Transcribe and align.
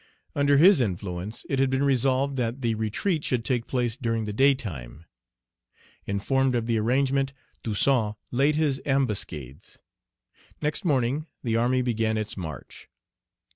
Under 0.35 0.57
his 0.57 0.81
influence 0.81 1.45
it 1.47 1.59
had 1.59 1.69
been 1.69 1.83
resolved 1.83 2.35
that 2.35 2.61
the 2.63 2.73
retreat 2.73 3.23
should 3.23 3.45
take 3.45 3.67
place 3.67 3.95
during 3.95 4.25
the 4.25 4.33
daytime. 4.33 5.05
Informed 6.07 6.55
of 6.55 6.65
the 6.65 6.79
arrangement, 6.79 7.33
Toussaint 7.61 8.15
laid 8.31 8.55
his 8.55 8.81
ambuscades. 8.83 9.77
Next 10.59 10.83
morning, 10.85 11.27
the 11.43 11.55
army 11.55 11.83
began 11.83 12.17
its 12.17 12.35
march. 12.35 12.89